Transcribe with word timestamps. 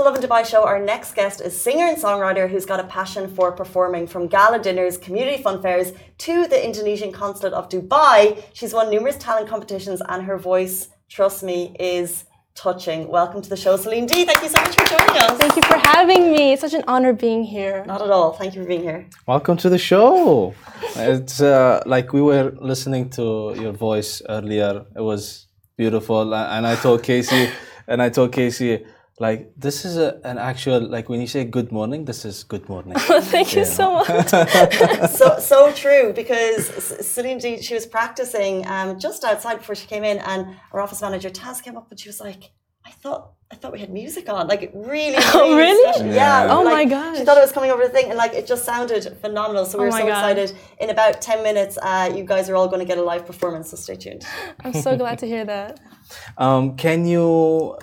the 0.00 0.08
Lovin 0.08 0.22
Dubai 0.22 0.46
show. 0.46 0.64
Our 0.64 0.78
next 0.78 1.14
guest 1.14 1.42
is 1.42 1.52
singer 1.60 1.84
and 1.84 1.98
songwriter 1.98 2.48
who's 2.48 2.64
got 2.64 2.80
a 2.80 2.84
passion 2.84 3.28
for 3.36 3.52
performing 3.52 4.06
from 4.06 4.28
gala 4.28 4.58
dinners, 4.58 4.96
community 4.96 5.42
fun 5.42 5.60
fairs 5.60 5.92
to 6.26 6.46
the 6.46 6.58
Indonesian 6.68 7.12
consulate 7.12 7.52
of 7.52 7.68
Dubai. 7.68 8.42
She's 8.54 8.72
won 8.72 8.88
numerous 8.88 9.18
talent 9.18 9.46
competitions 9.46 10.00
and 10.08 10.22
her 10.22 10.38
voice, 10.38 10.88
trust 11.10 11.42
me, 11.42 11.76
is 11.78 12.24
touching. 12.54 13.08
Welcome 13.08 13.42
to 13.42 13.50
the 13.50 13.58
show, 13.58 13.76
Celinedee. 13.76 14.24
Thank 14.24 14.42
you 14.44 14.48
so 14.48 14.58
much 14.62 14.74
for 14.74 14.86
joining 14.86 15.16
us. 15.22 15.32
Thank 15.42 15.56
you 15.56 15.64
for 15.70 15.78
having 15.92 16.32
me. 16.32 16.52
It's 16.52 16.62
such 16.62 16.72
an 16.72 16.84
honor 16.88 17.12
being 17.12 17.44
here. 17.44 17.84
Not 17.84 18.00
at 18.00 18.10
all. 18.10 18.32
Thank 18.32 18.54
you 18.54 18.62
for 18.62 18.68
being 18.68 18.82
here. 18.82 19.06
Welcome 19.26 19.58
to 19.58 19.68
the 19.68 19.82
show. 19.90 20.54
It's 20.96 21.42
uh, 21.42 21.82
like 21.84 22.14
we 22.14 22.22
were 22.22 22.54
listening 22.58 23.10
to 23.10 23.54
your 23.62 23.72
voice 23.72 24.22
earlier. 24.30 24.86
It 24.96 25.02
was 25.02 25.46
beautiful, 25.76 26.34
and 26.34 26.66
I 26.66 26.76
told 26.76 27.02
Casey, 27.02 27.50
and 27.86 28.00
I 28.00 28.08
told 28.08 28.32
Casey, 28.32 28.82
like 29.20 29.52
this 29.54 29.84
is 29.84 29.98
a, 29.98 30.18
an 30.24 30.38
actual 30.38 30.80
like 30.80 31.10
when 31.10 31.20
you 31.20 31.26
say 31.26 31.44
good 31.44 31.70
morning, 31.70 32.06
this 32.06 32.24
is 32.24 32.42
good 32.42 32.66
morning. 32.70 32.94
Thank 32.98 33.52
you, 33.52 33.60
you 33.60 33.64
so 33.66 33.96
much. 33.96 34.06
so 35.10 35.38
so 35.38 35.72
true 35.74 36.14
because 36.14 36.70
Celinedee, 36.70 37.62
she 37.62 37.74
was 37.74 37.84
practicing 37.84 38.66
um, 38.66 38.98
just 38.98 39.22
outside 39.22 39.58
before 39.58 39.74
she 39.74 39.86
came 39.86 40.04
in, 40.04 40.18
and 40.18 40.56
our 40.72 40.80
office 40.80 41.02
manager 41.02 41.28
Taz 41.28 41.62
came 41.62 41.76
up 41.76 41.90
and 41.90 42.00
she 42.00 42.08
was 42.08 42.20
like, 42.20 42.50
"I 42.84 42.90
thought." 42.90 43.32
I 43.52 43.56
thought 43.56 43.72
we 43.72 43.80
had 43.80 43.90
music 43.90 44.28
on, 44.28 44.46
like 44.46 44.70
really, 44.72 45.10
really 45.10 45.16
oh, 45.34 45.56
really? 45.56 46.06
Yeah. 46.06 46.14
yeah. 46.14 46.52
Oh 46.52 46.58
like, 46.58 46.59
my 46.80 46.90
gosh. 46.96 47.18
She 47.18 47.24
thought 47.24 47.38
it 47.42 47.46
was 47.48 47.54
coming 47.58 47.70
over 47.74 47.84
the 47.88 47.94
thing, 47.96 48.06
and 48.10 48.16
like 48.24 48.32
it 48.40 48.46
just 48.46 48.64
sounded 48.64 49.02
phenomenal. 49.24 49.64
So 49.66 49.78
we 49.78 49.84
were 49.84 49.96
oh 49.96 50.02
so 50.02 50.06
God. 50.06 50.18
excited. 50.18 50.48
In 50.82 50.88
about 50.96 51.14
ten 51.28 51.38
minutes, 51.48 51.74
uh, 51.90 52.08
you 52.16 52.24
guys 52.32 52.44
are 52.50 52.56
all 52.58 52.68
going 52.72 52.82
to 52.84 52.90
get 52.92 52.98
a 53.04 53.06
live 53.12 53.24
performance. 53.30 53.66
So 53.70 53.76
stay 53.76 53.96
tuned. 54.04 54.22
I'm 54.64 54.72
so 54.88 54.96
glad 54.96 55.18
to 55.22 55.26
hear 55.26 55.44
that. 55.54 55.80
Um, 56.38 56.76
can 56.84 57.06
you 57.06 57.26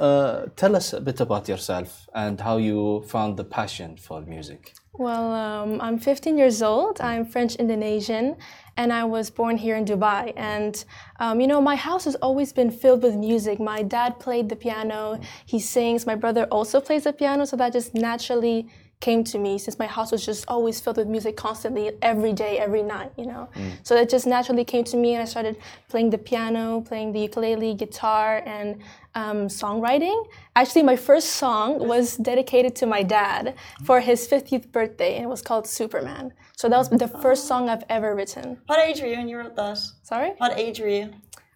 uh, 0.07 0.47
tell 0.61 0.75
us 0.75 0.87
a 0.93 1.01
bit 1.09 1.19
about 1.21 1.47
yourself 1.47 1.89
and 2.13 2.35
how 2.47 2.57
you 2.57 3.03
found 3.13 3.37
the 3.37 3.47
passion 3.59 3.97
for 3.97 4.21
music? 4.21 4.61
Well, 4.93 5.31
um, 5.31 5.79
I'm 5.79 5.99
15 5.99 6.39
years 6.39 6.63
old. 6.63 6.99
I'm 6.99 7.23
French 7.23 7.53
Indonesian, 7.55 8.35
and 8.77 8.91
I 8.91 9.03
was 9.03 9.29
born 9.29 9.55
here 9.55 9.75
in 9.75 9.85
Dubai. 9.85 10.33
And 10.35 10.73
um, 11.19 11.39
you 11.39 11.47
know, 11.51 11.61
my 11.61 11.75
house 11.75 12.05
has 12.05 12.15
always 12.15 12.51
been 12.51 12.71
filled 12.71 13.03
with 13.03 13.15
music. 13.15 13.59
My 13.59 13.83
dad 13.83 14.19
played 14.19 14.49
the 14.49 14.55
piano. 14.55 15.19
He 15.45 15.59
sings. 15.59 16.07
My 16.07 16.15
brother 16.15 16.45
also 16.45 16.81
plays 16.81 17.03
the 17.03 17.13
piano, 17.13 17.45
so 17.45 17.55
that 17.57 17.73
just 17.73 17.93
naturally 17.93 18.67
came 18.99 19.23
to 19.23 19.37
me 19.37 19.57
since 19.57 19.77
my 19.77 19.85
house 19.85 20.11
was 20.11 20.25
just 20.25 20.45
always 20.47 20.79
filled 20.79 20.97
with 20.97 21.07
music 21.07 21.37
constantly 21.37 21.91
every 22.01 22.33
day 22.33 22.57
every 22.57 22.81
night 22.81 23.11
you 23.17 23.25
know? 23.25 23.47
Mm. 23.55 23.71
so 23.83 23.95
it 23.95 24.09
just 24.09 24.25
naturally 24.25 24.65
came 24.65 24.83
to 24.83 24.97
me 24.97 25.13
and 25.13 25.21
i 25.21 25.25
started 25.25 25.57
playing 25.87 26.09
the 26.09 26.17
piano 26.17 26.81
playing 26.81 27.11
the 27.11 27.19
ukulele 27.19 27.73
guitar 27.73 28.41
and 28.45 28.81
um, 29.17 29.47
songwriting. 29.47 30.17
Actually 30.55 30.83
my 30.83 30.95
first 30.95 31.29
song 31.43 31.87
was 31.87 32.17
dedicated 32.17 32.75
to 32.75 32.85
my 32.85 33.01
dad 33.01 33.55
for 33.83 33.99
his 33.99 34.27
50th 34.27 34.71
birthday 34.71 35.15
and 35.15 35.25
it 35.25 35.27
was 35.27 35.41
called 35.41 35.65
superman. 35.67 36.33
So 36.55 36.69
that 36.69 36.77
was 36.77 36.89
the 36.89 37.07
first 37.07 37.47
song 37.47 37.67
i've 37.69 37.83
ever 37.89 38.15
written. 38.15 38.57
What 38.67 38.79
age 38.79 39.01
were 39.01 39.07
you 39.07 39.17
when 39.17 39.27
you 39.27 39.37
wrote 39.37 39.55
that? 39.55 39.79
Sorry? 40.03 40.31
What 40.37 40.57
age 40.57 40.79
were 40.79 40.87
you? 40.99 41.09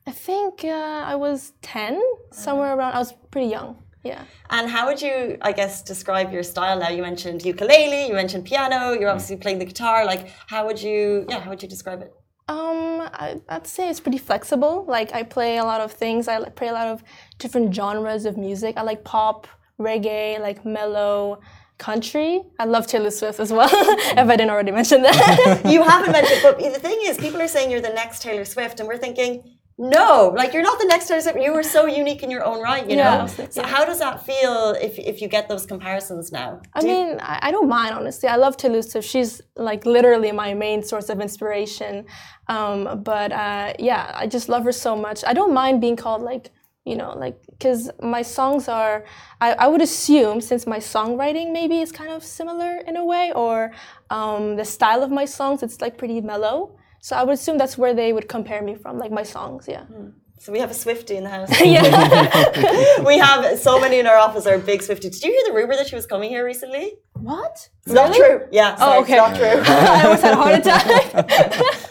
I 0.07 0.11
think 0.11 0.63
uh, 0.65 1.13
i 1.13 1.15
was 1.15 1.53
10 1.61 2.01
somewhere 2.31 2.75
around 2.75 2.93
i 2.93 2.99
was 2.99 3.13
pretty 3.29 3.47
young 3.47 3.77
yeah. 4.03 4.23
And 4.49 4.69
how 4.69 4.87
would 4.87 5.01
you, 5.01 5.37
I 5.41 5.51
guess, 5.51 5.81
describe 5.81 6.31
your 6.31 6.43
style 6.43 6.79
now? 6.79 6.89
You 6.89 7.01
mentioned 7.01 7.45
ukulele, 7.45 8.07
you 8.07 8.13
mentioned 8.13 8.45
piano, 8.45 8.93
you're 8.93 9.09
obviously 9.09 9.37
playing 9.37 9.59
the 9.59 9.65
guitar. 9.65 10.05
Like, 10.05 10.31
how 10.47 10.65
would 10.65 10.81
you, 10.81 11.25
yeah, 11.29 11.39
how 11.39 11.49
would 11.51 11.61
you 11.61 11.69
describe 11.69 12.01
it? 12.01 12.13
Um, 12.47 13.09
I, 13.13 13.39
would 13.51 13.67
say 13.67 13.89
it's 13.89 13.99
pretty 13.99 14.17
flexible. 14.17 14.85
Like, 14.87 15.13
I 15.13 15.23
play 15.23 15.57
a 15.57 15.63
lot 15.63 15.81
of 15.81 15.91
things. 15.91 16.27
I 16.27 16.43
play 16.49 16.69
a 16.69 16.73
lot 16.73 16.87
of 16.87 17.03
different 17.37 17.73
genres 17.73 18.25
of 18.25 18.37
music. 18.37 18.75
I 18.77 18.81
like 18.81 19.03
pop, 19.03 19.47
reggae, 19.79 20.39
like 20.39 20.65
mellow, 20.65 21.39
country. 21.81 22.43
I 22.59 22.65
love 22.65 22.85
Taylor 22.87 23.11
Swift 23.11 23.39
as 23.39 23.51
well, 23.51 23.69
if 23.71 24.17
I 24.17 24.35
didn't 24.37 24.51
already 24.51 24.71
mention 24.71 25.01
that. 25.01 25.61
you 25.65 25.81
haven't 25.83 26.11
mentioned, 26.11 26.41
but 26.43 26.59
the 26.77 26.79
thing 26.79 26.99
is, 27.03 27.17
people 27.17 27.41
are 27.41 27.47
saying 27.47 27.71
you're 27.71 27.81
the 27.81 27.89
next 27.89 28.21
Taylor 28.21 28.45
Swift, 28.45 28.79
and 28.79 28.87
we're 28.87 28.97
thinking, 28.97 29.57
no, 29.81 30.31
like 30.37 30.53
you're 30.53 30.61
not 30.61 30.77
the 30.77 30.85
next 30.85 31.09
artist. 31.09 31.35
You 31.35 31.53
were 31.53 31.63
so 31.63 31.87
unique 31.87 32.21
in 32.21 32.29
your 32.29 32.45
own 32.45 32.61
right, 32.61 32.87
you 32.87 32.95
know. 32.97 33.25
So 33.25 33.47
yeah. 33.55 33.67
how 33.67 33.83
does 33.83 33.97
that 33.97 34.23
feel 34.23 34.75
if 34.79 34.99
if 34.99 35.23
you 35.23 35.27
get 35.27 35.49
those 35.49 35.65
comparisons 35.65 36.31
now? 36.31 36.61
I 36.75 36.83
mean, 36.83 37.17
I, 37.19 37.39
I, 37.47 37.51
don't 37.51 37.67
mind 37.67 37.95
honestly. 37.95 38.29
I 38.29 38.35
love 38.35 38.57
Taylor 38.57 38.83
Swift. 38.83 39.09
She's 39.09 39.41
like 39.55 39.83
literally 39.87 40.31
my 40.31 40.53
main 40.53 40.83
source 40.83 41.09
of 41.09 41.19
inspiration. 41.19 42.05
Um, 42.47 43.01
but 43.01 43.31
uh, 43.31 43.73
yeah, 43.79 44.11
I 44.13 44.27
just 44.27 44.49
love 44.49 44.65
her 44.65 44.71
so 44.71 44.95
much. 44.95 45.23
I 45.25 45.33
don't 45.33 45.51
mind 45.51 45.81
being 45.81 45.95
called 45.95 46.21
like 46.21 46.51
you 46.85 46.95
know 46.95 47.17
like 47.17 47.37
because 47.49 47.89
my 48.03 48.21
songs 48.21 48.67
are 48.67 49.03
I, 49.39 49.53
I 49.53 49.67
would 49.67 49.81
assume 49.81 50.41
since 50.41 50.67
my 50.67 50.77
songwriting 50.77 51.53
maybe 51.53 51.79
is 51.79 51.91
kind 51.91 52.11
of 52.11 52.23
similar 52.23 52.77
in 52.85 52.97
a 52.97 53.05
way 53.05 53.31
or 53.35 53.71
um, 54.11 54.57
the 54.57 54.65
style 54.65 55.01
of 55.01 55.09
my 55.09 55.25
songs 55.25 55.63
it's 55.63 55.81
like 55.81 55.97
pretty 55.97 56.21
mellow 56.21 56.75
so 57.01 57.15
I 57.15 57.23
would 57.23 57.33
assume 57.33 57.57
that's 57.57 57.77
where 57.77 57.93
they 57.93 58.13
would 58.13 58.29
compare 58.29 58.61
me 58.61 58.75
from, 58.75 58.99
like 58.99 59.11
my 59.11 59.23
songs, 59.23 59.67
yeah. 59.67 59.85
Mm. 59.91 60.13
So 60.39 60.51
we 60.51 60.59
have 60.59 60.71
a 60.71 60.73
Swifty 60.73 61.17
in 61.17 61.23
the 61.23 61.29
house. 61.29 61.49
yeah. 61.61 63.03
we 63.05 63.17
have 63.17 63.59
so 63.59 63.79
many 63.79 63.99
in 63.99 64.07
our 64.07 64.17
office 64.17 64.47
are 64.47 64.57
big 64.57 64.81
Swifty. 64.81 65.09
Did 65.09 65.23
you 65.23 65.31
hear 65.31 65.41
the 65.47 65.53
rumor 65.53 65.75
that 65.75 65.87
she 65.87 65.95
was 65.95 66.07
coming 66.07 66.29
here 66.29 66.45
recently? 66.45 66.93
What? 67.13 67.69
It's 67.85 67.93
really? 67.93 68.09
not 68.09 68.15
true. 68.15 68.47
Yeah. 68.51 68.75
Sorry, 68.75 68.97
oh, 68.97 69.01
okay. 69.01 69.19
It's 69.19 69.21
not 69.29 69.35
true. 69.37 69.73
I 69.73 70.03
almost 70.03 70.23
had 70.23 70.33
a 70.33 70.37
heart 70.37 70.55
attack. 70.59 71.89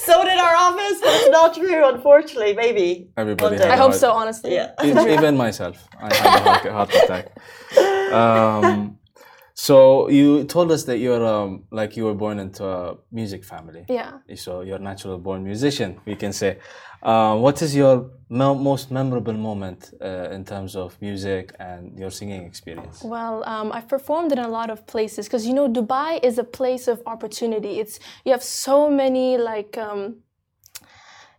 so 0.00 0.24
did 0.24 0.38
our 0.38 0.54
office, 0.54 1.00
but 1.00 1.14
it's 1.14 1.30
not 1.30 1.54
true, 1.54 1.88
unfortunately. 1.94 2.54
Maybe. 2.54 3.08
Everybody. 3.16 3.58
I 3.58 3.76
hope 3.76 3.94
so, 3.94 4.12
honestly. 4.12 4.52
Yeah. 4.54 4.72
Even 4.84 5.36
myself, 5.36 5.88
I 5.98 6.14
had 6.14 6.66
a 6.66 6.72
heart 6.72 6.94
attack. 6.94 7.32
Um, 8.12 8.98
so 9.68 10.08
you 10.08 10.42
told 10.42 10.72
us 10.72 10.82
that 10.88 10.98
you're 10.98 11.24
um, 11.24 11.62
like 11.70 11.96
you 11.96 12.04
were 12.08 12.18
born 12.24 12.40
into 12.40 12.64
a 12.66 12.96
music 13.12 13.44
family. 13.44 13.84
Yeah. 13.88 14.18
So 14.34 14.62
you're 14.62 14.82
a 14.84 14.86
natural 14.90 15.18
born 15.18 15.44
musician, 15.44 16.00
we 16.04 16.16
can 16.16 16.32
say. 16.32 16.58
Uh, 17.00 17.36
what 17.36 17.62
is 17.62 17.72
your 17.72 18.10
mo- 18.28 18.56
most 18.56 18.90
memorable 18.90 19.34
moment 19.34 19.94
uh, 20.00 20.36
in 20.36 20.44
terms 20.44 20.74
of 20.74 21.00
music 21.00 21.54
and 21.60 21.96
your 21.96 22.10
singing 22.10 22.42
experience? 22.44 23.04
Well, 23.04 23.44
um, 23.46 23.70
I've 23.70 23.86
performed 23.86 24.32
in 24.32 24.40
a 24.40 24.48
lot 24.48 24.68
of 24.68 24.84
places 24.88 25.26
because 25.28 25.46
you 25.46 25.54
know 25.54 25.68
Dubai 25.68 26.18
is 26.24 26.38
a 26.38 26.44
place 26.58 26.88
of 26.88 27.00
opportunity. 27.06 27.78
It's 27.78 28.00
you 28.24 28.32
have 28.32 28.42
so 28.42 28.90
many 28.90 29.38
like. 29.38 29.78
Um, 29.78 30.22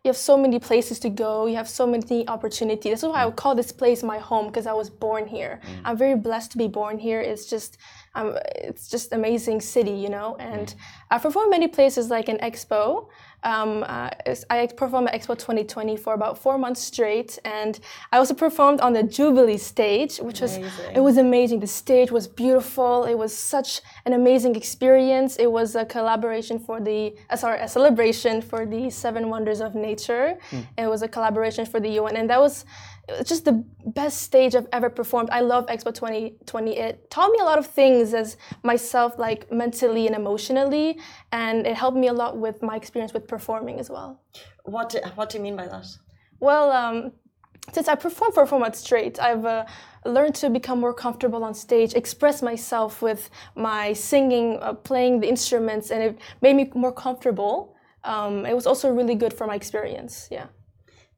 you 0.04 0.10
have 0.10 0.18
so 0.18 0.36
many 0.36 0.60
places 0.60 1.00
to 1.00 1.10
go. 1.10 1.46
You 1.46 1.56
have 1.56 1.70
so 1.70 1.88
many 1.88 2.28
opportunities. 2.28 2.92
that's 2.92 3.04
why 3.04 3.22
I 3.22 3.26
would 3.26 3.38
call 3.38 3.56
this 3.56 3.72
place 3.72 4.04
my 4.04 4.18
home 4.18 4.48
because 4.48 4.68
I 4.68 4.74
was 4.74 4.90
born 4.90 5.28
here. 5.28 5.62
Mm. 5.64 5.82
I'm 5.86 5.98
very 5.98 6.18
blessed 6.18 6.52
to 6.52 6.58
be 6.58 6.68
born 6.68 7.00
here. 7.00 7.22
It's 7.22 7.46
just 7.46 7.78
um, 8.16 8.38
it's 8.56 8.88
just 8.90 9.14
amazing 9.14 9.62
city, 9.62 9.92
you 9.92 10.10
know. 10.10 10.36
And. 10.40 10.74
I 11.14 11.20
performed 11.20 11.52
many 11.52 11.68
places 11.68 12.10
like 12.10 12.28
an 12.28 12.40
Expo. 12.40 13.08
Um, 13.44 13.84
uh, 13.84 14.10
I 14.50 14.68
performed 14.76 15.10
at 15.10 15.22
Expo 15.22 15.38
2020 15.38 15.96
for 15.96 16.16
about 16.16 16.40
four 16.40 16.58
months 16.58 16.82
straight, 16.82 17.38
and 17.46 17.80
I 18.12 18.18
also 18.18 18.34
performed 18.34 18.80
on 18.82 18.94
the 18.94 19.04
Jubilee 19.04 19.58
stage, 19.58 20.18
which 20.18 20.42
amazing. 20.42 20.64
was 20.64 20.80
it 20.96 21.02
was 21.02 21.18
amazing. 21.18 21.60
The 21.60 21.68
stage 21.68 22.10
was 22.10 22.26
beautiful. 22.28 23.04
It 23.04 23.18
was 23.24 23.32
such 23.38 23.82
an 24.06 24.14
amazing 24.14 24.56
experience. 24.56 25.36
It 25.36 25.52
was 25.52 25.76
a 25.76 25.86
collaboration 25.86 26.58
for 26.58 26.80
the 26.80 27.16
uh, 27.30 27.36
sorry 27.36 27.60
a 27.60 27.68
celebration 27.68 28.42
for 28.42 28.66
the 28.66 28.90
Seven 28.90 29.30
Wonders 29.30 29.62
of 29.62 29.76
Nature. 29.76 30.40
Mm. 30.50 30.66
It 30.80 30.88
was 30.88 31.04
a 31.04 31.08
collaboration 31.08 31.64
for 31.68 31.80
the 31.80 31.92
UN, 32.00 32.16
and 32.16 32.28
that 32.32 32.42
was 32.42 32.66
just 33.24 33.44
the 33.46 33.64
best 33.86 34.22
stage 34.22 34.56
I've 34.56 34.72
ever 34.72 34.90
performed. 34.90 35.30
I 35.32 35.42
love 35.42 35.68
Expo 35.68 35.94
2020. 35.94 36.78
It 36.78 37.12
taught 37.12 37.32
me 37.32 37.40
a 37.40 37.44
lot 37.44 37.60
of 37.60 37.68
things 37.68 38.03
as 38.12 38.38
myself, 38.64 39.18
like 39.18 39.52
mentally 39.52 40.08
and 40.08 40.16
emotionally, 40.16 40.98
and 41.32 41.68
it 41.68 41.76
helped 41.76 41.98
me 41.98 42.08
a 42.08 42.14
lot 42.14 42.38
with 42.38 42.58
my 42.64 42.76
experience 42.76 43.14
with 43.14 43.28
performing 43.28 43.80
as 43.80 43.90
well. 43.90 44.20
What 44.66 44.90
do, 44.90 45.00
What 45.16 45.30
do 45.30 45.38
you 45.38 45.44
mean 45.44 45.56
by 45.56 45.68
that? 45.68 45.86
Well, 46.40 46.72
um, 46.72 47.14
since 47.72 47.88
I 47.88 47.96
perform 47.96 48.34
for 48.34 48.46
four 48.46 48.60
months 48.60 48.80
straight, 48.80 49.20
I've 49.20 49.46
uh, 49.46 49.66
learned 50.06 50.36
to 50.36 50.50
become 50.50 50.80
more 50.80 50.94
comfortable 50.94 51.44
on 51.44 51.54
stage, 51.54 51.94
express 51.94 52.42
myself 52.42 53.02
with 53.02 53.30
my 53.56 53.94
singing, 53.94 54.58
uh, 54.62 54.74
playing 54.74 55.22
the 55.22 55.30
instruments, 55.30 55.92
and 55.92 56.04
it 56.04 56.20
made 56.42 56.56
me 56.56 56.70
more 56.76 56.92
comfortable. 56.92 57.76
Um, 58.04 58.46
it 58.46 58.54
was 58.54 58.68
also 58.68 58.90
really 58.90 59.16
good 59.16 59.34
for 59.34 59.48
my 59.48 59.56
experience. 59.56 60.28
Yeah. 60.30 60.48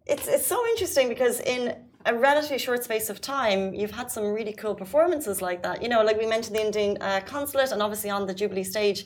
It's 0.05 0.27
it's 0.27 0.45
so 0.45 0.63
interesting 0.67 1.09
because 1.09 1.39
in 1.39 1.75
a 2.05 2.13
relatively 2.13 2.59
short 2.59 2.83
space 2.83 3.09
of 3.09 3.19
time, 3.19 3.73
you've 3.73 3.91
had 3.91 4.11
some 4.11 4.25
really 4.31 4.53
cool 4.53 4.75
performances 4.75 5.41
like 5.41 5.63
that. 5.63 5.81
You 5.81 5.89
know, 5.89 6.03
like 6.03 6.17
we 6.17 6.25
mentioned 6.25 6.55
the 6.55 6.65
Indian 6.65 6.97
uh, 7.01 7.21
consulate, 7.25 7.71
and 7.71 7.81
obviously 7.81 8.09
on 8.09 8.27
the 8.27 8.33
Jubilee 8.33 8.63
stage. 8.63 9.05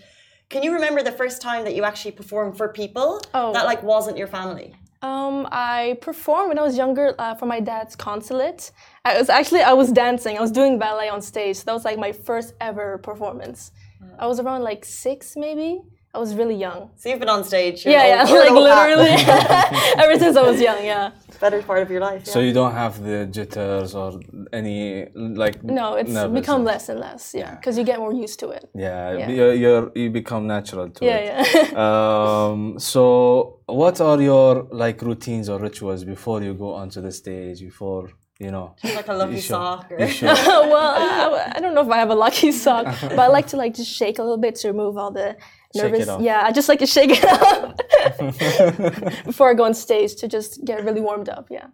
Can 0.49 0.63
you 0.63 0.73
remember 0.73 1.03
the 1.03 1.11
first 1.11 1.43
time 1.43 1.63
that 1.65 1.75
you 1.75 1.83
actually 1.83 2.11
performed 2.11 2.57
for 2.57 2.69
people 2.69 3.21
oh. 3.35 3.53
that 3.53 3.65
like 3.65 3.83
wasn't 3.83 4.17
your 4.17 4.27
family? 4.27 4.73
Um, 5.01 5.47
I 5.51 5.97
performed 6.01 6.49
when 6.49 6.59
I 6.59 6.63
was 6.63 6.75
younger 6.75 7.15
uh, 7.19 7.35
for 7.35 7.45
my 7.45 7.59
dad's 7.59 7.95
consulate. 7.95 8.71
I 9.05 9.17
was 9.17 9.29
actually 9.29 9.61
I 9.61 9.73
was 9.73 9.91
dancing. 9.91 10.37
I 10.37 10.41
was 10.41 10.51
doing 10.51 10.79
ballet 10.79 11.07
on 11.07 11.21
stage. 11.21 11.57
So 11.57 11.63
that 11.65 11.73
was 11.73 11.85
like 11.85 11.99
my 11.99 12.11
first 12.11 12.53
ever 12.59 12.97
performance. 12.97 13.71
I 14.17 14.27
was 14.27 14.39
around 14.39 14.63
like 14.63 14.83
six, 14.83 15.35
maybe. 15.37 15.81
I 16.13 16.17
was 16.17 16.33
really 16.33 16.55
young. 16.55 16.89
So 16.97 17.09
you've 17.09 17.19
been 17.19 17.29
on 17.29 17.43
stage. 17.43 17.85
Yeah, 17.85 18.05
yeah, 18.07 18.23
like 18.33 18.51
literally 18.51 19.11
ever 20.03 20.17
since 20.17 20.35
I 20.35 20.41
was 20.41 20.59
young. 20.59 20.83
Yeah. 20.83 21.11
Better 21.39 21.61
part 21.69 21.81
of 21.83 21.89
your 21.93 22.01
life. 22.09 22.25
So 22.25 22.39
you 22.39 22.53
don't 22.59 22.73
have 22.73 22.93
the 23.03 23.25
jitters 23.35 23.95
or 23.95 24.19
any 24.53 25.07
like 25.15 25.63
No, 25.63 25.95
it's 25.95 26.11
nervousness. 26.11 26.39
become 26.41 26.63
less 26.63 26.89
and 26.89 26.99
less. 26.99 27.33
Yeah, 27.33 27.55
because 27.55 27.77
you 27.77 27.83
get 27.83 27.99
more 27.99 28.13
used 28.13 28.39
to 28.41 28.47
it. 28.49 28.69
Yeah, 28.75 29.17
Yeah. 29.17 29.29
You're, 29.29 29.53
you're 29.63 29.91
you 29.95 30.09
become 30.21 30.43
natural 30.47 30.89
to 30.89 31.05
Yeah, 31.05 31.17
it. 31.41 31.71
yeah. 31.71 31.83
um, 31.85 32.79
so 32.79 33.59
what 33.65 33.99
are 34.01 34.21
your 34.21 34.67
like 34.71 35.01
routines 35.01 35.49
or 35.49 35.57
rituals 35.59 36.03
before 36.03 36.41
you 36.43 36.53
go 36.53 36.73
onto 36.73 36.99
the 37.01 37.11
stage? 37.11 37.59
Before 37.61 38.09
you 38.39 38.51
know, 38.51 38.67
like 38.83 39.07
a 39.09 39.13
lucky 39.13 39.35
you 39.35 39.41
show- 39.41 39.55
sock 39.55 39.91
or 39.91 39.99
you 39.99 40.07
show- 40.07 40.25
well, 40.73 40.93
I, 40.97 41.53
I 41.55 41.59
don't 41.59 41.73
know 41.75 41.81
if 41.81 41.89
I 41.89 41.97
have 41.97 42.09
a 42.09 42.15
lucky 42.15 42.51
sock, 42.53 42.85
but 43.01 43.19
I 43.19 43.27
like 43.27 43.47
to 43.47 43.57
like 43.57 43.73
just 43.75 43.91
shake 43.91 44.17
a 44.17 44.21
little 44.23 44.37
bit 44.37 44.55
to 44.61 44.69
remove 44.69 44.97
all 44.97 45.11
the 45.11 45.35
Shake 45.75 45.83
nervous. 45.91 45.99
it 46.07 46.09
off. 46.09 46.21
Yeah, 46.21 46.41
I 46.43 46.51
just 46.51 46.67
like 46.67 46.79
to 46.79 46.87
shake 46.87 47.11
it 47.11 47.23
up 47.23 47.79
before 49.25 49.49
I 49.49 49.53
go 49.53 49.63
on 49.63 49.73
stage 49.73 50.15
to 50.15 50.27
just 50.27 50.63
get 50.65 50.83
really 50.83 51.01
warmed 51.01 51.29
up. 51.29 51.47
Yeah. 51.49 51.67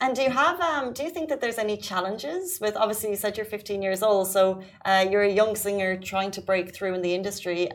And 0.00 0.14
do 0.14 0.22
you 0.22 0.30
have 0.30 0.60
um 0.60 0.92
do 0.92 1.02
you 1.02 1.10
think 1.10 1.28
that 1.30 1.40
there's 1.40 1.58
any 1.58 1.76
challenges 1.76 2.58
with 2.60 2.76
obviously 2.76 3.10
you 3.10 3.16
said 3.16 3.36
you're 3.36 3.46
15 3.46 3.80
years 3.80 4.02
old, 4.02 4.28
so 4.28 4.60
uh, 4.84 5.06
you're 5.10 5.22
a 5.22 5.32
young 5.32 5.56
singer 5.56 5.96
trying 5.96 6.30
to 6.32 6.40
break 6.42 6.74
through 6.74 6.94
in 6.94 7.02
the 7.02 7.14
industry. 7.14 7.70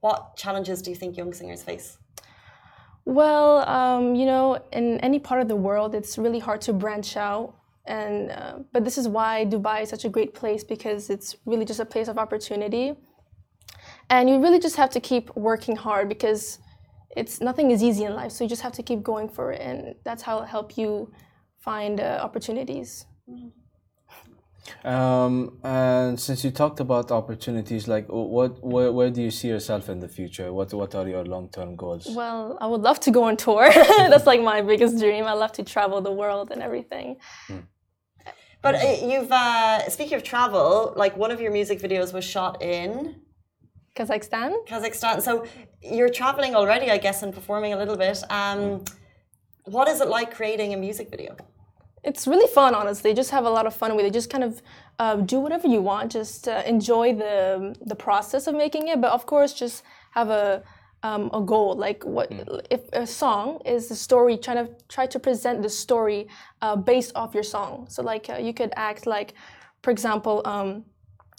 What 0.00 0.36
challenges 0.36 0.82
do 0.82 0.90
you 0.90 0.96
think 0.96 1.16
young 1.16 1.32
singers 1.32 1.62
face? 1.62 1.98
Well, 3.06 3.68
um, 3.68 4.14
you 4.14 4.24
know, 4.24 4.58
in 4.72 4.98
any 5.00 5.18
part 5.18 5.40
of 5.42 5.48
the 5.48 5.56
world, 5.56 5.94
it's 5.94 6.16
really 6.16 6.38
hard 6.38 6.60
to 6.62 6.72
branch 6.72 7.16
out. 7.16 7.54
And 7.86 8.30
uh, 8.30 8.58
but 8.72 8.84
this 8.84 8.96
is 8.96 9.08
why 9.08 9.44
Dubai 9.44 9.82
is 9.82 9.90
such 9.90 10.04
a 10.04 10.08
great 10.08 10.32
place 10.32 10.62
because 10.64 11.10
it's 11.10 11.36
really 11.44 11.64
just 11.64 11.80
a 11.80 11.84
place 11.84 12.08
of 12.08 12.18
opportunity. 12.18 12.94
And 14.10 14.30
you 14.30 14.40
really 14.40 14.58
just 14.58 14.76
have 14.76 14.90
to 14.90 15.00
keep 15.00 15.34
working 15.36 15.76
hard 15.76 16.08
because 16.08 16.58
it's 17.16 17.40
nothing 17.40 17.70
is 17.70 17.82
easy 17.82 18.04
in 18.04 18.14
life. 18.14 18.32
So 18.32 18.44
you 18.44 18.50
just 18.50 18.62
have 18.62 18.72
to 18.72 18.82
keep 18.82 19.02
going 19.02 19.28
for 19.28 19.52
it, 19.52 19.60
and 19.60 19.94
that's 20.04 20.22
how 20.22 20.36
it'll 20.36 20.46
help 20.46 20.76
you 20.76 21.12
find 21.58 22.00
uh, 22.00 22.20
opportunities. 22.22 23.06
Um, 24.82 25.58
and 25.62 26.18
since 26.18 26.44
you 26.44 26.50
talked 26.50 26.80
about 26.80 27.10
opportunities, 27.10 27.86
like 27.86 28.06
what, 28.08 28.62
where, 28.64 28.90
where 28.92 29.10
do 29.10 29.22
you 29.22 29.30
see 29.30 29.48
yourself 29.48 29.88
in 29.88 30.00
the 30.00 30.08
future? 30.08 30.52
What, 30.52 30.72
what 30.72 30.94
are 30.94 31.06
your 31.06 31.24
long-term 31.24 31.76
goals? 31.76 32.06
Well, 32.10 32.58
I 32.60 32.66
would 32.66 32.80
love 32.80 33.00
to 33.00 33.10
go 33.10 33.24
on 33.24 33.36
tour. 33.36 33.70
that's 33.72 34.26
like 34.26 34.42
my 34.42 34.62
biggest 34.62 34.98
dream. 34.98 35.24
I 35.24 35.34
love 35.34 35.52
to 35.52 35.62
travel 35.62 36.00
the 36.00 36.12
world 36.12 36.50
and 36.50 36.62
everything. 36.62 37.16
But 38.62 38.76
uh, 38.76 38.96
you've 39.06 39.30
uh, 39.30 39.90
speaking 39.90 40.14
of 40.14 40.22
travel, 40.22 40.94
like 40.96 41.14
one 41.18 41.30
of 41.30 41.40
your 41.40 41.52
music 41.52 41.80
videos 41.80 42.14
was 42.14 42.24
shot 42.24 42.62
in 42.62 43.16
Kazakhstan. 43.96 44.66
Kazakhstan. 44.66 45.22
So 45.22 45.44
you're 45.82 46.08
traveling 46.08 46.54
already, 46.54 46.90
I 46.90 46.98
guess, 46.98 47.22
and 47.22 47.32
performing 47.32 47.72
a 47.72 47.76
little 47.76 47.96
bit. 47.96 48.22
Um, 48.30 48.84
what 49.64 49.88
is 49.88 50.00
it 50.00 50.08
like 50.08 50.34
creating 50.34 50.74
a 50.74 50.76
music 50.76 51.10
video? 51.10 51.36
It's 52.02 52.26
really 52.26 52.48
fun, 52.52 52.74
honestly. 52.74 53.14
Just 53.14 53.30
have 53.30 53.46
a 53.46 53.50
lot 53.50 53.66
of 53.66 53.74
fun 53.74 53.96
with 53.96 54.04
it. 54.04 54.12
Just 54.12 54.30
kind 54.30 54.44
of 54.44 54.62
uh, 54.98 55.16
do 55.16 55.38
whatever 55.40 55.68
you 55.68 55.80
want. 55.80 56.12
Just 56.12 56.48
uh, 56.48 56.62
enjoy 56.66 57.14
the 57.14 57.74
the 57.80 57.94
process 57.94 58.46
of 58.46 58.54
making 58.54 58.88
it. 58.88 59.00
But 59.00 59.12
of 59.12 59.24
course, 59.26 59.54
just 59.54 59.84
have 60.10 60.28
a 60.28 60.62
um, 61.02 61.30
a 61.32 61.40
goal. 61.40 61.74
Like 61.76 62.04
what 62.04 62.30
if 62.70 62.82
a 62.92 63.06
song 63.06 63.60
is 63.64 63.88
the 63.88 63.94
story? 63.94 64.36
Trying 64.36 64.66
to 64.66 64.72
try 64.88 65.06
to 65.06 65.18
present 65.18 65.62
the 65.62 65.70
story 65.70 66.28
uh, 66.60 66.76
based 66.76 67.12
off 67.14 67.32
your 67.32 67.44
song. 67.44 67.86
So 67.88 68.02
like 68.02 68.28
uh, 68.28 68.36
you 68.36 68.52
could 68.52 68.72
act 68.76 69.06
like, 69.06 69.34
for 69.82 69.90
example. 69.90 70.42
Um, 70.44 70.84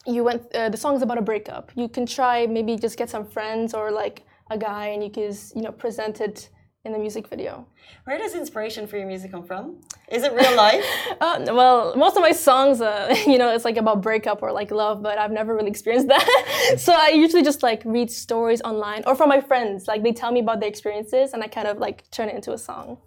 you 0.06 0.24
went 0.24 0.54
uh, 0.56 0.70
the 0.70 0.78
song's 0.78 1.02
about 1.02 1.18
a 1.18 1.22
breakup. 1.22 1.72
You 1.76 1.90
can 1.90 2.06
try 2.06 2.46
maybe 2.46 2.78
just 2.78 2.98
get 2.98 3.10
some 3.10 3.26
friends 3.26 3.74
or 3.74 3.92
like 3.92 4.24
a 4.52 4.58
guy 4.58 4.88
and 4.88 5.04
you 5.04 5.10
can 5.10 5.34
you 5.56 5.62
know 5.62 5.72
present 5.72 6.22
it 6.22 6.50
in 6.84 6.92
the 6.92 7.00
music 7.00 7.28
video. 7.28 7.66
Where 8.04 8.20
does 8.20 8.36
inspiration 8.36 8.86
for 8.86 8.98
your 8.98 9.08
music 9.08 9.32
come 9.32 9.44
from? 9.44 9.82
Is 10.08 10.22
it 10.22 10.34
real 10.34 10.56
life? 10.56 10.86
uh, 11.22 11.46
well 11.48 11.96
most 11.96 12.16
of 12.16 12.22
my 12.22 12.32
songs 12.32 12.82
uh, 12.82 13.16
you 13.26 13.38
know 13.38 13.54
it's 13.54 13.66
like 13.66 13.78
about 13.78 14.02
breakup 14.02 14.44
or 14.44 14.52
like 14.52 14.70
love 14.72 15.02
but 15.02 15.18
i've 15.18 15.32
never 15.32 15.56
really 15.56 15.70
experienced 15.70 16.08
that. 16.14 16.76
So 16.78 16.94
i 16.94 17.10
usually 17.10 17.44
just 17.44 17.64
like 17.64 17.82
read 17.86 18.12
stories 18.12 18.62
online 18.62 19.04
or 19.08 19.16
from 19.16 19.30
my 19.30 19.42
friends. 19.42 19.88
Like 19.88 20.04
they 20.04 20.12
tell 20.12 20.32
me 20.32 20.40
about 20.42 20.60
their 20.60 20.70
experiences 20.70 21.34
and 21.34 21.44
i 21.44 21.48
kind 21.48 21.68
of 21.68 21.80
like 21.80 22.10
turn 22.12 22.30
it 22.30 22.36
into 22.36 22.54
a 22.54 22.58
song 22.58 22.98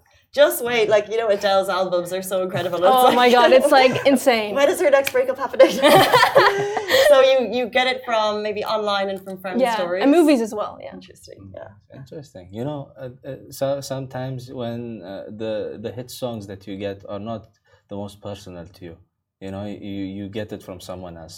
Just 0.43 0.59
wait, 0.71 0.87
like 0.95 1.07
you 1.13 1.17
know, 1.21 1.29
Adele's 1.37 1.69
albums 1.81 2.11
are 2.17 2.23
so 2.33 2.37
incredible. 2.47 2.79
It's 2.85 2.97
oh 2.97 3.05
like- 3.09 3.21
my 3.23 3.29
god 3.37 3.49
it's 3.59 3.73
like 3.81 3.95
insane 4.13 4.53
When 4.59 4.69
is 4.73 4.79
her 4.85 4.91
next 4.99 5.11
breakup 5.17 5.39
happening? 5.45 5.71
so 7.11 7.17
you 7.31 7.37
you 7.57 7.65
get 7.79 7.87
it 7.93 8.01
from 8.09 8.29
maybe 8.47 8.63
online 8.77 9.07
and 9.13 9.19
from 9.25 9.35
friends' 9.43 9.61
yeah 9.67 9.77
stories 9.79 10.03
and 10.05 10.11
movies 10.19 10.41
as 10.47 10.53
well 10.61 10.73
yeah 10.85 10.95
Interesting. 10.99 11.41
Yeah. 11.59 11.71
Interesting. 12.01 12.45
You 12.59 12.65
know, 12.69 12.81
uh, 13.05 13.11
uh, 13.31 13.37
so 13.59 13.67
sometimes 13.95 14.41
when 14.61 14.81
uh, 15.03 15.25
the 15.43 15.53
the 15.85 15.91
hit 15.99 16.09
songs 16.23 16.43
that 16.51 16.61
you 16.69 16.75
get 16.87 16.99
are 17.13 17.23
not 17.33 17.43
the 17.91 17.97
most 18.03 18.17
personal 18.29 18.65
to 18.77 18.81
you, 18.89 18.97
you 19.45 19.51
know, 19.55 19.65
you 19.91 19.97
you 20.19 20.25
get 20.39 20.49
it 20.57 20.63
from 20.69 20.79
someone 20.91 21.15
else. 21.25 21.37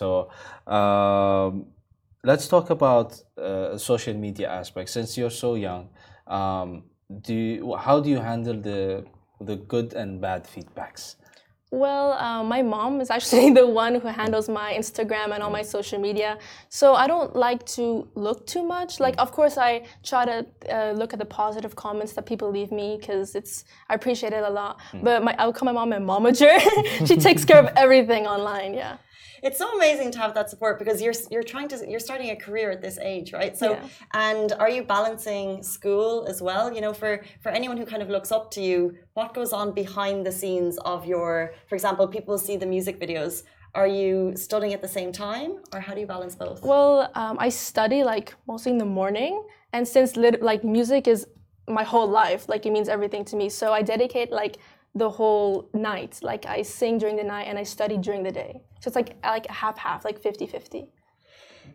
So 0.00 0.08
um, 0.76 1.52
let's 2.30 2.46
talk 2.54 2.66
about 2.78 3.08
uh, 3.46 3.76
social 3.90 4.14
media 4.26 4.48
aspects. 4.60 4.90
Since 4.98 5.10
you're 5.18 5.36
so 5.44 5.50
young, 5.68 5.84
um, 6.38 6.68
do 7.22 7.34
you, 7.34 7.76
how 7.76 8.00
do 8.00 8.08
you 8.08 8.18
handle 8.18 8.60
the 8.60 9.04
the 9.40 9.56
good 9.56 9.94
and 9.94 10.20
bad 10.20 10.44
feedbacks? 10.44 11.16
Well, 11.72 12.14
uh, 12.14 12.42
my 12.42 12.62
mom 12.62 13.00
is 13.00 13.10
actually 13.10 13.50
the 13.60 13.66
one 13.66 13.94
who 13.94 14.08
handles 14.08 14.48
my 14.48 14.74
Instagram 14.74 15.32
and 15.32 15.42
all 15.42 15.50
my 15.50 15.62
social 15.62 16.00
media. 16.00 16.38
So 16.68 16.94
I 16.94 17.06
don't 17.06 17.34
like 17.36 17.64
to 17.76 18.08
look 18.16 18.46
too 18.46 18.64
much. 18.64 18.98
Like, 18.98 19.14
of 19.18 19.30
course, 19.30 19.56
I 19.56 19.86
try 20.02 20.24
to 20.24 20.46
uh, 20.68 20.92
look 20.92 21.12
at 21.12 21.20
the 21.20 21.24
positive 21.24 21.76
comments 21.76 22.12
that 22.14 22.26
people 22.26 22.50
leave 22.50 22.72
me 22.72 22.96
because 22.98 23.34
it's 23.34 23.64
I 23.88 23.94
appreciate 23.94 24.32
it 24.32 24.42
a 24.42 24.50
lot. 24.50 24.80
But 25.02 25.22
my 25.22 25.34
I 25.38 25.46
would 25.46 25.54
call 25.54 25.66
my 25.66 25.72
mom 25.72 25.92
a 25.92 26.00
momager. 26.00 26.58
she 27.06 27.16
takes 27.16 27.44
care 27.44 27.58
of 27.58 27.70
everything 27.76 28.26
online. 28.26 28.74
Yeah. 28.74 28.96
It's 29.42 29.58
so 29.58 29.74
amazing 29.76 30.10
to 30.12 30.18
have 30.18 30.34
that 30.34 30.50
support 30.50 30.78
because 30.78 31.00
you're 31.02 31.14
you're 31.30 31.42
trying 31.54 31.68
to 31.68 31.76
you're 31.90 32.00
starting 32.08 32.30
a 32.30 32.36
career 32.36 32.70
at 32.70 32.80
this 32.82 32.98
age, 32.98 33.32
right? 33.32 33.56
So 33.56 33.72
Yeah. 33.72 33.88
and 34.28 34.52
are 34.52 34.68
you 34.76 34.82
balancing 34.84 35.62
school 35.62 36.26
as 36.32 36.40
well? 36.42 36.72
You 36.74 36.80
know, 36.80 36.92
for 36.92 37.12
for 37.42 37.50
anyone 37.50 37.76
who 37.76 37.86
kind 37.86 38.02
of 38.02 38.08
looks 38.08 38.30
up 38.32 38.50
to 38.52 38.60
you, 38.60 38.96
what 39.14 39.34
goes 39.34 39.52
on 39.52 39.72
behind 39.72 40.26
the 40.26 40.32
scenes 40.32 40.78
of 40.78 41.06
your 41.06 41.52
for 41.68 41.74
example, 41.74 42.06
people 42.08 42.36
see 42.38 42.56
the 42.56 42.66
music 42.76 43.00
videos. 43.00 43.42
Are 43.74 43.86
you 43.86 44.34
studying 44.36 44.72
at 44.74 44.82
the 44.82 44.88
same 44.98 45.12
time 45.12 45.50
or 45.72 45.78
how 45.80 45.94
do 45.94 46.00
you 46.00 46.06
balance 46.06 46.34
both? 46.34 46.62
Well, 46.62 47.08
um, 47.14 47.36
I 47.38 47.50
study 47.50 48.02
like 48.02 48.34
mostly 48.48 48.72
in 48.72 48.78
the 48.78 48.92
morning, 49.00 49.44
and 49.72 49.86
since 49.86 50.16
lit- 50.16 50.42
like 50.42 50.64
music 50.64 51.06
is 51.06 51.26
my 51.68 51.84
whole 51.84 52.08
life, 52.08 52.48
like 52.48 52.66
it 52.66 52.72
means 52.72 52.88
everything 52.88 53.24
to 53.26 53.36
me. 53.36 53.48
So 53.48 53.72
I 53.72 53.82
dedicate 53.82 54.32
like 54.32 54.56
the 54.94 55.10
whole 55.10 55.68
night. 55.72 56.18
Like 56.22 56.46
I 56.46 56.62
sing 56.62 56.98
during 56.98 57.16
the 57.16 57.24
night 57.24 57.44
and 57.44 57.58
I 57.58 57.62
study 57.62 57.96
during 57.96 58.22
the 58.22 58.32
day. 58.32 58.62
So 58.80 58.88
it's 58.88 58.96
like 58.96 59.16
like 59.24 59.46
half 59.46 59.78
half, 59.78 60.04
like 60.04 60.20
50-50. 60.22 60.88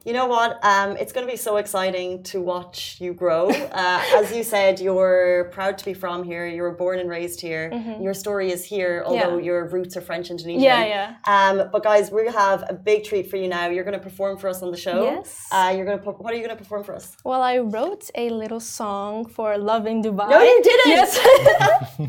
You 0.05 0.13
know 0.13 0.27
what? 0.27 0.63
Um, 0.63 0.97
it's 0.97 1.11
going 1.11 1.25
to 1.25 1.31
be 1.31 1.37
so 1.37 1.57
exciting 1.57 2.21
to 2.31 2.39
watch 2.39 2.97
you 2.99 3.13
grow. 3.13 3.45
Uh, 3.85 4.01
as 4.15 4.33
you 4.35 4.43
said, 4.43 4.79
you're 4.79 5.49
proud 5.51 5.77
to 5.77 5.83
be 5.83 5.93
from 5.93 6.23
here. 6.23 6.47
You 6.47 6.61
were 6.61 6.71
born 6.83 6.97
and 6.99 7.09
raised 7.09 7.41
here. 7.41 7.65
Your 7.99 8.13
story 8.13 8.51
is 8.51 8.63
here, 8.63 9.03
although 9.05 9.37
Yeah. 9.37 9.43
your 9.49 9.67
roots 9.67 9.97
are 9.97 10.01
French 10.09 10.29
Indonesian. 10.29 10.61
Yeah, 10.61 10.85
yeah. 10.95 11.07
Um, 11.35 11.55
but 11.73 11.83
guys, 11.83 12.09
we 12.09 12.25
have 12.27 12.63
a 12.69 12.73
big 12.73 13.03
treat 13.03 13.25
for 13.29 13.37
you 13.41 13.47
now. 13.49 13.67
You're 13.67 13.83
going 13.89 13.99
to 14.01 14.05
perform 14.09 14.37
for 14.37 14.47
us 14.47 14.61
on 14.63 14.71
the 14.71 14.77
show. 14.77 15.03
Yes. 15.03 15.47
Uh, 15.51 15.73
you're 15.75 15.85
going 15.85 15.99
to. 15.99 16.05
What 16.23 16.31
are 16.33 16.37
you 16.37 16.43
going 16.45 16.55
to 16.57 16.61
perform 16.63 16.83
for 16.87 16.95
us? 16.95 17.05
Well, 17.25 17.41
I 17.41 17.57
wrote 17.57 18.09
a 18.15 18.29
little 18.29 18.61
song 18.61 19.25
for 19.25 19.57
Loving 19.57 20.01
Dubai. 20.03 20.29
No, 20.29 20.41
you 20.41 20.59
didn't. 20.69 20.91
Yes. 20.95 21.09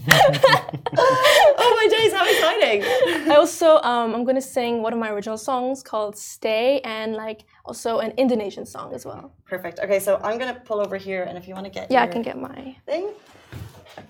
oh 0.98 1.72
my 1.80 1.86
days! 1.96 2.12
How 2.12 2.24
exciting! 2.24 2.82
I 3.30 3.34
also 3.36 3.68
um, 3.82 4.14
I'm 4.14 4.24
gonna 4.24 4.40
sing 4.40 4.82
one 4.82 4.92
of 4.92 4.98
my 4.98 5.10
original 5.10 5.38
songs 5.38 5.82
called 5.82 6.16
"Stay" 6.16 6.80
and 6.84 7.14
like 7.14 7.44
also 7.66 7.98
an 7.98 8.12
Indonesian 8.16 8.64
song 8.64 8.94
as 8.94 9.04
well. 9.04 9.32
Perfect. 9.44 9.80
Okay, 9.80 9.98
so 9.98 10.20
I'm 10.22 10.38
to 10.54 10.60
pull 10.60 10.80
over 10.80 10.96
here, 10.96 11.24
and 11.24 11.36
if 11.36 11.48
you 11.48 11.54
want 11.54 11.66
to 11.66 11.70
get 11.70 11.90
Yeah, 11.90 12.02
I 12.02 12.06
can 12.06 12.22
get 12.22 12.38
my. 12.38 12.76
thing. 12.86 13.10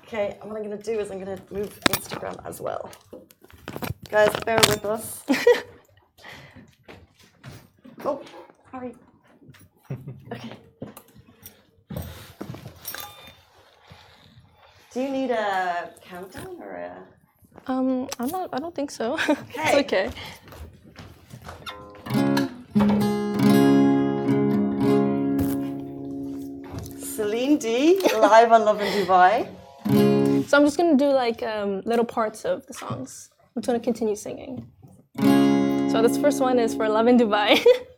Okay, 0.04 0.36
what 0.42 0.56
I'm 0.56 0.62
to 0.76 0.82
do 0.82 1.00
is 1.00 1.10
I'm 1.10 1.22
to 1.36 1.42
move 1.52 1.78
Instagram 1.90 2.38
as 2.46 2.60
well. 2.60 2.90
Guys, 4.10 4.30
bear 4.44 4.58
with 4.68 4.84
us. 4.84 5.24
oh, 8.04 8.22
sorry. 8.70 8.94
Okay. 10.32 10.50
Do 14.92 15.02
you 15.02 15.10
need 15.10 15.30
a 15.30 15.90
countdown 16.00 16.56
or 16.60 16.72
a? 16.72 17.02
Um, 17.66 18.08
I'm 18.18 18.28
not. 18.28 18.48
I 18.52 18.58
don't 18.58 18.74
think 18.74 18.90
so. 18.90 19.14
Okay. 19.14 19.36
it's 19.54 19.92
okay. 19.92 20.10
D 27.58 28.00
live 28.14 28.52
on 28.52 28.64
Lovin 28.64 28.86
Dubai. 28.92 29.48
So 30.48 30.56
I'm 30.56 30.64
just 30.64 30.76
gonna 30.76 30.96
do 30.96 31.06
like 31.06 31.42
um, 31.42 31.82
little 31.84 32.04
parts 32.04 32.44
of 32.44 32.66
the 32.66 32.74
songs. 32.74 33.30
I'm 33.54 33.62
just 33.62 33.66
gonna 33.66 33.80
continue 33.80 34.14
singing. 34.14 34.66
So 35.90 36.02
this 36.02 36.18
first 36.18 36.40
one 36.40 36.58
is 36.58 36.74
for 36.74 36.88
Lovin 36.88 37.18
Dubai. 37.18 37.64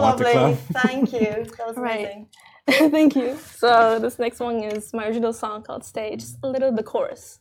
lovely. 0.00 0.54
Thank 0.72 1.12
you. 1.12 1.46
That 1.58 1.66
was 1.66 1.76
Right. 1.76 2.00
amazing. 2.00 2.28
Thank 2.90 3.16
you. 3.16 3.36
So 3.56 3.98
this 3.98 4.18
next 4.18 4.40
one 4.40 4.62
is 4.62 4.92
my 4.92 5.06
original 5.06 5.32
song 5.32 5.62
called 5.62 5.84
Stay. 5.84 6.16
Just 6.16 6.38
a 6.42 6.48
little 6.48 6.72
the 6.72 6.82
chorus. 6.82 7.38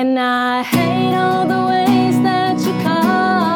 And 0.00 0.18
I 0.18 0.62
hate 0.62 1.14
all 1.14 1.46
the 1.46 1.66
ways 1.72 2.20
that 2.22 2.58
you 2.60 2.72
call 2.84 3.47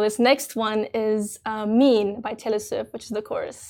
this 0.00 0.18
next 0.18 0.56
one 0.56 0.86
is 0.94 1.38
uh, 1.46 1.66
"Mean" 1.66 2.20
by 2.20 2.34
Taylor 2.34 2.58
Swift, 2.58 2.92
which 2.92 3.04
is 3.04 3.10
the 3.10 3.22
chorus. 3.22 3.68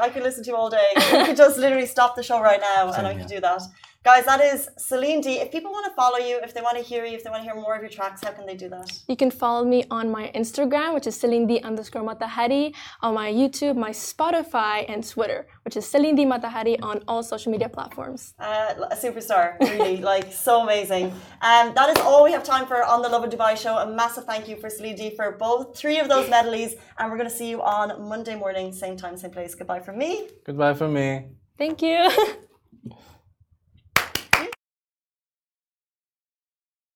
I 0.00 0.08
could 0.08 0.22
listen 0.22 0.42
to 0.44 0.50
you 0.50 0.56
all 0.56 0.70
day. 0.70 0.88
We 0.96 1.24
could 1.26 1.36
just 1.36 1.58
literally 1.58 1.86
stop 1.86 2.16
the 2.16 2.22
show 2.22 2.40
right 2.40 2.60
now 2.60 2.86
and 2.98 3.06
I 3.06 3.14
could 3.14 3.28
do 3.28 3.40
that. 3.40 3.62
Guys, 4.02 4.24
that 4.24 4.40
is 4.40 4.66
Celinedee. 4.78 5.42
If 5.44 5.52
people 5.52 5.70
want 5.70 5.84
to 5.84 5.92
follow 5.92 6.16
you, 6.16 6.40
if 6.42 6.54
they 6.54 6.62
want 6.62 6.78
to 6.78 6.82
hear 6.82 7.04
you, 7.04 7.16
if 7.18 7.22
they 7.22 7.28
want 7.28 7.42
to 7.42 7.46
hear 7.50 7.54
more 7.54 7.74
of 7.76 7.82
your 7.82 7.90
tracks, 7.90 8.24
how 8.24 8.30
can 8.30 8.46
they 8.46 8.56
do 8.56 8.66
that? 8.70 8.90
You 9.08 9.14
can 9.14 9.30
follow 9.30 9.62
me 9.62 9.84
on 9.90 10.10
my 10.10 10.32
Instagram, 10.34 10.94
which 10.94 11.06
is 11.06 11.18
Celinedee 11.20 11.62
underscore 11.62 12.00
Matahari, 12.00 12.74
on 13.02 13.12
my 13.12 13.30
YouTube, 13.30 13.76
my 13.76 13.90
Spotify, 13.90 14.86
and 14.88 15.06
Twitter, 15.06 15.46
which 15.66 15.76
is 15.76 15.84
Celinedee 15.84 16.26
Matahari 16.26 16.78
on 16.82 17.04
all 17.06 17.22
social 17.22 17.52
media 17.52 17.68
platforms. 17.68 18.32
Uh, 18.38 18.72
a 18.90 18.96
superstar, 18.96 19.60
really, 19.60 19.98
like 20.12 20.32
so 20.32 20.62
amazing. 20.62 21.12
Um, 21.42 21.74
that 21.74 21.90
is 21.94 21.98
all 21.98 22.24
we 22.24 22.32
have 22.32 22.42
time 22.42 22.66
for 22.66 22.82
on 22.82 23.02
the 23.02 23.10
Lovin 23.10 23.28
Dubai 23.28 23.54
show. 23.54 23.76
A 23.76 23.86
massive 23.86 24.24
thank 24.24 24.48
you 24.48 24.56
for 24.56 24.70
Celinedee 24.70 25.14
for 25.14 25.32
both 25.32 25.76
three 25.76 25.98
of 25.98 26.08
those 26.08 26.30
medleys, 26.30 26.74
and 26.98 27.10
we're 27.10 27.18
going 27.18 27.28
to 27.28 27.36
see 27.36 27.50
you 27.50 27.60
on 27.60 28.08
Monday 28.08 28.34
morning, 28.34 28.72
same 28.72 28.96
time, 28.96 29.18
same 29.18 29.30
place. 29.30 29.54
Goodbye 29.54 29.80
from 29.80 29.98
me. 29.98 30.30
Goodbye 30.46 30.72
from 30.72 30.94
me. 30.94 31.26
Thank 31.58 31.82
you. 31.82 32.08